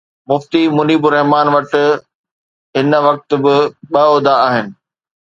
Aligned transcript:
مفتي 0.29 0.61
منيب 0.77 1.03
الرحمان 1.09 1.47
وٽ 1.55 1.75
هن 2.81 2.91
وقت 3.07 3.29
ٻه 3.43 4.01
عهدا 4.01 4.35
آهن. 4.47 4.73